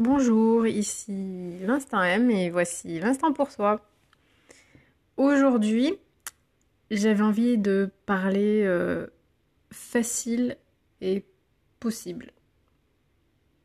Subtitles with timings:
[0.00, 3.86] Bonjour, ici l'Instant M et voici l'Instant pour soi.
[5.18, 5.94] Aujourd'hui,
[6.90, 9.08] j'avais envie de parler euh,
[9.70, 10.56] facile
[11.02, 11.26] et
[11.80, 12.32] possible.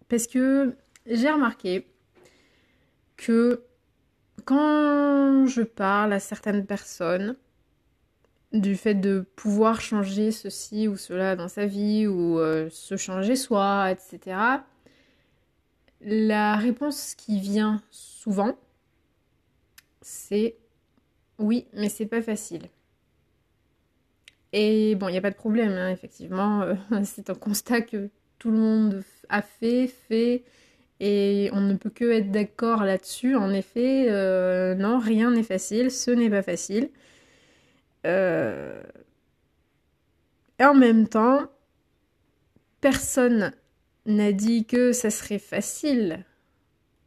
[0.10, 0.76] Parce que
[1.06, 1.88] j'ai remarqué
[3.15, 3.63] que
[4.44, 7.38] quand je parle à certaines personnes
[8.52, 13.38] du fait de pouvoir changer ceci ou cela dans sa vie ou euh, se changer
[13.38, 14.65] soi, etc.,
[16.05, 18.55] la réponse qui vient souvent,
[20.02, 20.55] c'est
[21.39, 22.70] oui, mais c'est pas facile.
[24.53, 28.09] Et bon, il n'y a pas de problème, hein, effectivement, euh, c'est un constat que
[28.39, 30.44] tout le monde a fait, fait,
[30.99, 33.35] et on ne peut que être d'accord là-dessus.
[33.35, 36.89] En effet, euh, non, rien n'est facile, ce n'est pas facile.
[38.05, 38.81] Euh,
[40.59, 41.41] et en même temps,
[42.80, 43.52] personne
[44.05, 46.26] n'a dit que ça serait facile.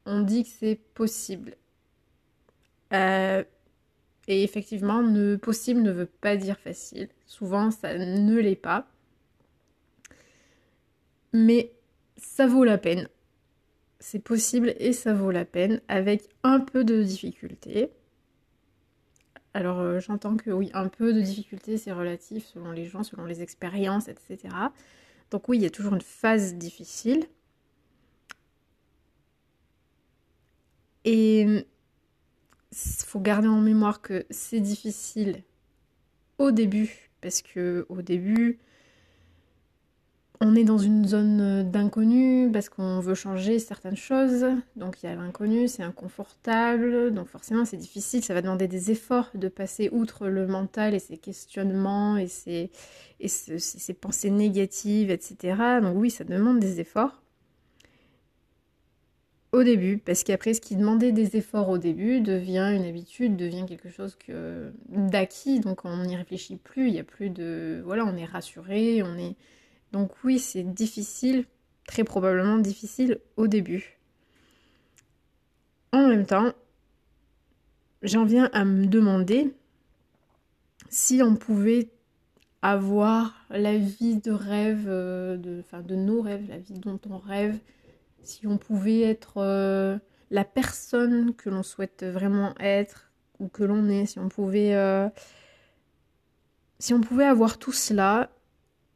[0.07, 1.57] On dit que c'est possible.
[2.93, 3.45] Euh,
[4.27, 5.03] et effectivement,
[5.39, 7.09] possible ne veut pas dire facile.
[7.27, 8.87] Souvent, ça ne l'est pas.
[11.33, 11.73] Mais
[12.17, 13.09] ça vaut la peine.
[14.01, 17.91] C'est possible et ça vaut la peine avec un peu de difficulté.
[19.55, 23.25] Alors euh, j'entends que oui, un peu de difficulté, c'est relatif selon les gens, selon
[23.25, 24.55] les expériences, etc.
[25.31, 27.27] Donc oui, il y a toujours une phase difficile.
[31.05, 35.43] Et il faut garder en mémoire que c'est difficile
[36.39, 38.59] au début, parce que au début,
[40.41, 44.47] on est dans une zone d'inconnu parce qu'on veut changer certaines choses.
[44.77, 47.13] Donc il y a l'inconnu, c'est inconfortable.
[47.13, 51.01] Donc forcément c'est difficile, ça va demander des efforts de passer outre le mental et
[51.01, 52.71] ses questionnements et ses,
[53.21, 55.81] et pensées négatives, etc.
[55.83, 57.23] Donc oui, ça demande des efforts.
[59.51, 63.65] Au début, parce qu'après ce qui demandait des efforts au début devient une habitude, devient
[63.67, 64.17] quelque chose
[64.89, 67.81] d'acquis, donc on n'y réfléchit plus, il n'y a plus de...
[67.83, 69.37] Voilà, on est rassuré, on est
[69.93, 71.45] donc oui, c'est difficile,
[71.87, 73.99] très probablement difficile au début.
[75.93, 76.53] En même temps,
[78.03, 79.55] j'en viens à me demander
[80.91, 81.91] si on pouvait
[82.63, 87.59] avoir la vie de rêve, euh, enfin de nos rêves, la vie dont on rêve,
[88.23, 89.99] si on pouvait être euh,
[90.31, 95.09] la personne que l'on souhaite vraiment être ou que l'on est, si on pouvait, euh,
[96.79, 98.31] si on pouvait avoir tout cela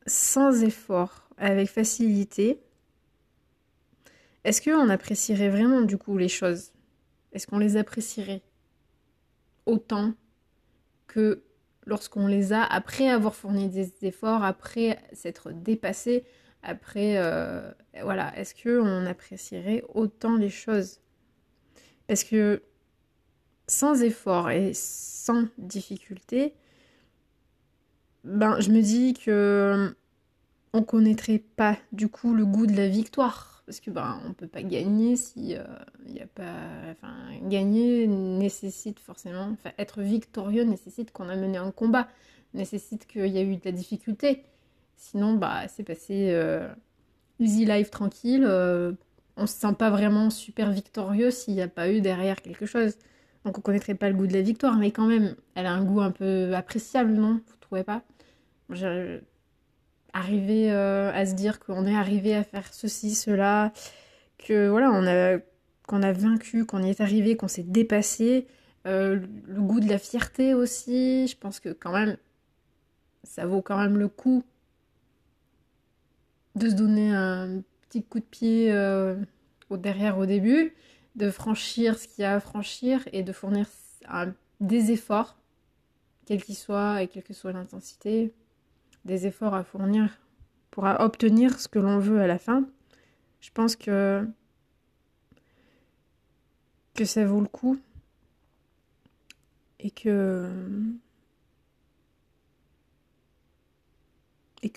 [0.06, 2.60] sans effort, avec facilité,
[4.44, 6.72] est-ce qu'on apprécierait vraiment du coup les choses?
[7.32, 8.42] Est-ce qu'on les apprécierait
[9.66, 10.14] autant
[11.06, 11.44] que
[11.86, 16.24] lorsqu'on les a après avoir fourni des efforts, après s'être dépassé,
[16.62, 17.70] après euh,
[18.02, 21.00] voilà, est-ce qu'on apprécierait autant les choses?
[22.06, 22.62] Parce que
[23.66, 26.54] sans effort et sans difficulté,
[28.25, 29.91] ben, je me dis que euh,
[30.72, 33.62] on connaîtrait pas du coup le goût de la victoire.
[33.66, 36.56] Parce que ben on peut pas gagner si il euh, a pas
[36.91, 42.09] enfin gagner nécessite forcément enfin être victorieux nécessite qu'on a mené un combat
[42.55, 44.43] nécessite qu'il y a eu de la difficulté.
[44.97, 46.69] Sinon bah c'est passé euh,
[47.38, 48.44] easy life tranquille
[49.37, 52.97] on se sent pas vraiment super victorieux s'il n'y a pas eu derrière quelque chose
[53.44, 55.84] donc on connaîtrait pas le goût de la victoire mais quand même elle a un
[55.84, 57.41] goût un peu appréciable non?
[57.47, 58.03] Vous trouvez pas?
[60.14, 63.72] Arriver euh, à se dire qu'on est arrivé à faire ceci, cela,
[64.36, 64.91] que voilà,
[65.86, 68.47] qu'on a vaincu, qu'on y est arrivé, qu'on s'est dépassé,
[68.86, 71.26] euh, le goût de la fierté aussi.
[71.28, 72.19] Je pense que quand même,
[73.25, 74.44] ça vaut quand même le coup
[76.56, 79.16] de se donner un petit coup de pied euh,
[79.70, 80.75] au derrière au début,
[81.15, 83.67] de franchir ce qu'il y a à franchir et de fournir
[84.61, 85.37] des efforts,
[86.27, 88.33] quels qu'ils soient et quelle que soit l'intensité,
[89.05, 90.19] des efforts à fournir
[90.71, 92.67] pour obtenir ce que l'on veut à la fin,
[93.41, 94.27] je pense que
[97.05, 97.79] ça vaut le coup
[99.81, 100.49] et que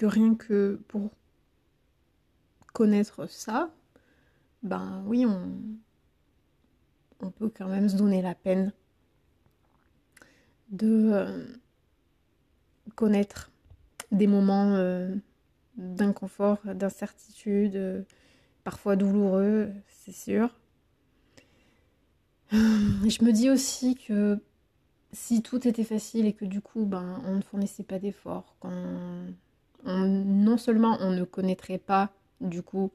[0.02, 1.12] rien que pour
[2.74, 3.70] connaître ça,
[4.64, 5.54] ben oui, on,
[7.26, 8.72] on peut quand même se donner la peine
[10.70, 11.46] de euh,
[12.96, 13.52] connaître
[14.12, 15.14] des moments euh,
[15.78, 18.04] d'inconfort, d'incertitude, euh,
[18.64, 20.50] parfois douloureux, c'est sûr.
[22.52, 24.40] Je me dis aussi que
[25.12, 28.56] si tout était facile et que du coup ben, on ne fournissait pas d'efforts,
[29.86, 32.12] non seulement on ne connaîtrait pas
[32.42, 32.92] du coup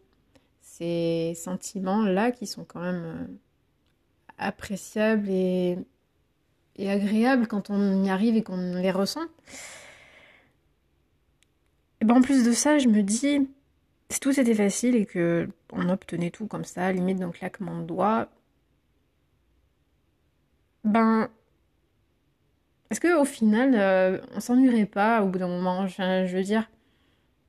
[0.61, 3.39] ces sentiments-là qui sont quand même
[4.41, 5.79] appréciables et,
[6.77, 9.27] et agréables quand on y arrive et qu'on les ressent.
[12.01, 13.49] Et ben en plus de ça, je me dis,
[14.09, 17.85] si tout était facile et que on obtenait tout comme ça, limite d'un claquement de
[17.85, 18.29] doigts,
[20.85, 21.29] ben
[22.91, 25.87] est-ce qu'au final, euh, on s'ennuierait pas au bout d'un moment?
[25.87, 26.69] Je veux dire,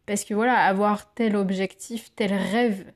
[0.05, 2.91] parce que voilà, avoir tel objectif, tel rêve,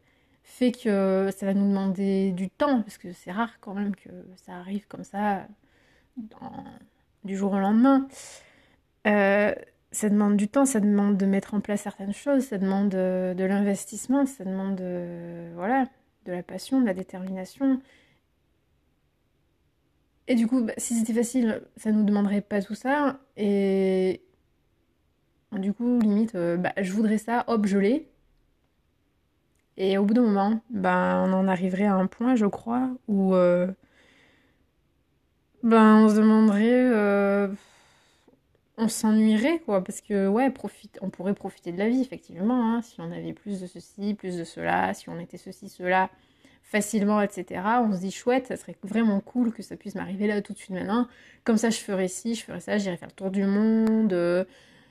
[0.55, 4.09] fait que ça va nous demander du temps, parce que c'est rare quand même que
[4.37, 5.45] ça arrive comme ça
[7.25, 8.07] du jour au lendemain.
[9.05, 9.53] Euh,
[9.91, 13.33] ça demande du temps, ça demande de mettre en place certaines choses, ça demande de,
[13.37, 15.85] de l'investissement, ça demande de, voilà,
[16.25, 17.81] de la passion, de la détermination.
[20.27, 23.19] Et du coup, bah, si c'était facile, ça nous demanderait pas tout ça.
[23.35, 24.21] Et
[25.51, 28.09] du coup, limite, euh, bah, je voudrais ça, hop, je l'ai.
[29.77, 33.36] Et au bout d'un moment, bah, on en arriverait à un point, je crois, où
[33.36, 33.68] euh,
[35.63, 37.48] ben, on se demanderait, euh,
[38.77, 42.81] on s'ennuierait, quoi, parce que, ouais, profite, on pourrait profiter de la vie, effectivement, hein,
[42.81, 46.10] si on avait plus de ceci, plus de cela, si on était ceci, cela,
[46.63, 47.62] facilement, etc.
[47.83, 50.57] On se dit, chouette, ça serait vraiment cool que ça puisse m'arriver là tout de
[50.57, 51.07] suite maintenant.
[51.44, 54.13] Comme ça, je ferais ci, je ferais ça, j'irais faire le tour du monde,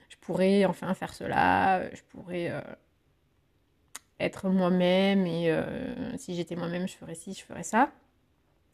[0.09, 2.61] je pourrais enfin faire cela, je pourrais euh,
[4.21, 7.93] être moi-même, et euh, si j'étais moi-même, je ferais ci, je ferais ça.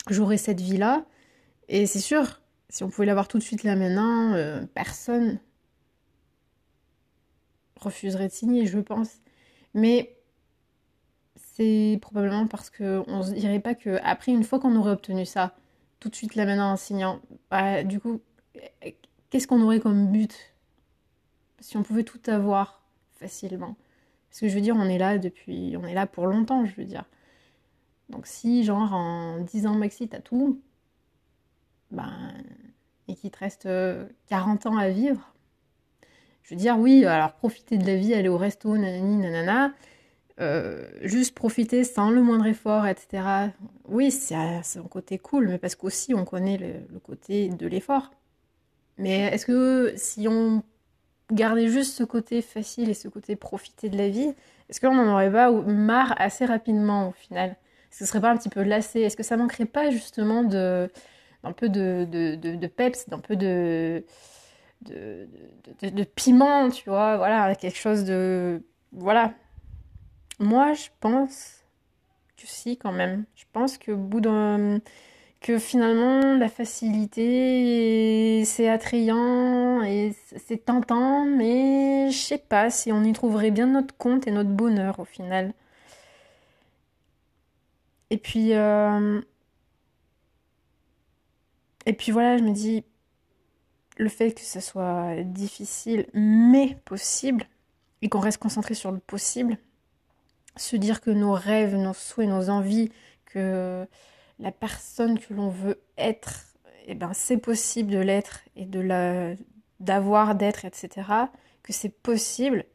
[0.09, 1.05] J'aurais cette vie-là,
[1.69, 5.39] et c'est sûr, si on pouvait l'avoir tout de suite là maintenant, euh, personne
[7.77, 9.11] refuserait de signer, je pense.
[9.75, 10.17] Mais
[11.37, 15.55] c'est probablement parce qu'on ne se dirait pas qu'après, une fois qu'on aurait obtenu ça,
[15.99, 17.21] tout de suite là maintenant en signant,
[17.51, 18.21] bah, du coup,
[19.31, 20.35] qu'est-ce qu'on aurait comme but?
[21.61, 22.83] Si on pouvait tout avoir
[23.13, 23.77] facilement.
[24.31, 25.77] Parce que je veux dire, on est là depuis.
[25.77, 27.05] On est là pour longtemps, je veux dire.
[28.09, 30.61] Donc si, genre, en 10 ans maxi, t'as tout,
[31.91, 32.33] ben,
[33.09, 33.69] et qu'il te reste
[34.29, 35.33] 40 euh, ans à vivre,
[36.43, 39.73] je veux dire, oui, alors profiter de la vie, aller au resto, nanani, nanana,
[40.41, 43.51] euh, juste profiter sans le moindre effort, etc.
[43.87, 48.11] Oui, c'est un côté cool, mais parce qu'aussi on connaît le, côté de l'effort.
[48.99, 50.63] Mais est-ce que si on
[51.33, 54.35] gardait juste ce côté facile et ce côté profiter de la vie,
[54.69, 57.51] est-ce qu'on n'en aurait pas marre assez rapidement au final?
[57.51, 59.01] Est-ce que ce serait pas un petit peu lassé?
[59.01, 60.91] Est-ce que ça manquerait pas justement de
[61.43, 64.05] d'un peu de, de, de, peps, d'un peu de
[64.83, 65.29] de,
[65.83, 68.63] de, piment, tu vois, voilà, quelque chose de...
[68.93, 69.35] Voilà.
[70.39, 71.65] Moi, je pense
[72.37, 73.25] que si, quand même.
[73.35, 74.81] Je pense que bout d'un...
[75.41, 83.03] que finalement, la facilité, c'est attrayant et c'est tentant, mais je sais pas si on
[83.05, 85.55] y trouverait bien notre compte et notre bonheur au final.
[88.11, 88.55] Et puis...
[88.55, 89.21] Euh,
[91.87, 92.85] et puis voilà, je me dis,
[93.97, 97.45] le fait que ce soit difficile, mais possible,
[98.03, 99.59] et qu'on reste concentré sur le possible,
[100.57, 102.91] se dire que nos rêves, nos souhaits, nos envies,
[103.25, 103.87] que
[104.41, 106.47] la personne que l'on veut être,
[106.87, 109.35] eh ben, c'est possible de l'être et de la
[109.79, 111.09] d'avoir, d'être, etc.
[111.63, 112.67] Que c'est possible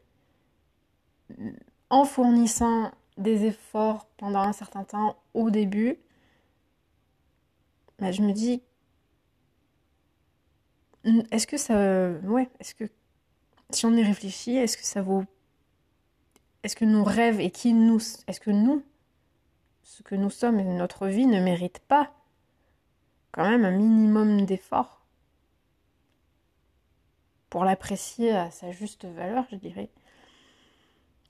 [1.90, 5.98] en fournissant des efforts pendant un certain temps au début.
[7.98, 8.62] Ben, je me dis
[11.30, 12.10] est-ce que ça.
[12.24, 12.84] Ouais, est-ce que.
[13.70, 15.24] Si on y réfléchit, est-ce que ça vaut.
[16.62, 18.00] Est-ce que nos rêves et qui nous.
[18.26, 18.82] Est-ce que nous,
[19.86, 22.12] ce que nous sommes et notre vie ne méritent pas
[23.30, 25.06] quand même un minimum d'effort
[27.50, 29.88] pour l'apprécier à sa juste valeur, je dirais.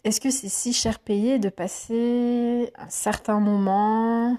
[0.05, 4.39] Est-ce que c'est si cher payé de passer un certain moment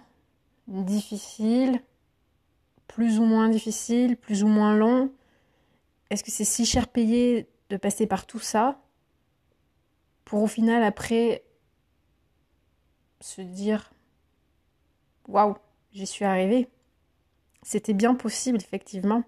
[0.67, 1.79] difficile,
[2.87, 5.11] plus ou moins difficile, plus ou moins long,
[6.09, 8.81] est-ce que c'est si cher payé de passer par tout ça
[10.25, 11.43] pour au final après
[13.21, 13.91] se dire
[15.27, 15.55] waouh,
[15.93, 16.69] j'y suis arrivée.
[17.63, 19.23] C'était bien possible, effectivement.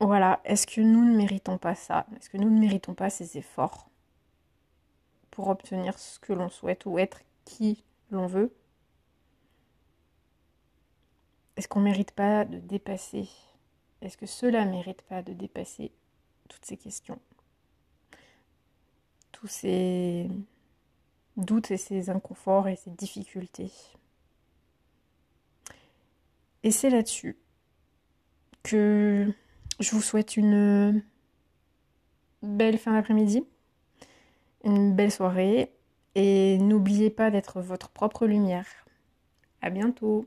[0.00, 2.06] Voilà, est-ce que nous ne méritons pas ça?
[2.16, 3.88] Est-ce que nous ne méritons pas ces efforts
[5.30, 8.54] pour obtenir ce que l'on souhaite ou être qui l'on veut?
[11.56, 13.28] Est-ce qu'on ne mérite pas de dépasser?
[14.02, 15.92] Est-ce que cela ne mérite pas de dépasser
[16.48, 17.20] toutes ces questions?
[19.44, 20.30] Tous ces
[21.36, 23.70] doutes et ces inconforts et ces difficultés
[26.62, 27.36] Et c'est là-dessus
[28.62, 29.30] que
[29.80, 31.04] je vous souhaite une
[32.42, 33.44] belle fin d'après-midi,
[34.64, 35.74] une belle soirée
[36.14, 38.86] et n'oubliez pas d'être votre propre lumière.
[39.60, 40.24] À bientôt